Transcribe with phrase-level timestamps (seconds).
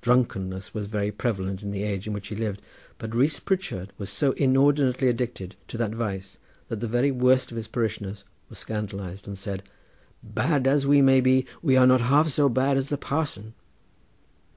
[0.00, 2.60] Drunkenness was very prevalent in the age in which he lived,
[2.98, 7.56] but Rees Pritchard was so inordinately addicted to that vice that the very worst of
[7.56, 9.62] his parishioners were scandalised and said:
[10.24, 13.54] "Bad as we may be we are not half so bad as the parson."